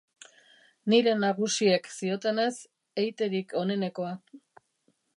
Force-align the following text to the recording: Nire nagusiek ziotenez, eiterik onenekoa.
Nire 0.93 1.13
nagusiek 1.25 1.91
ziotenez, 1.97 2.57
eiterik 3.05 3.57
onenekoa. 3.65 4.15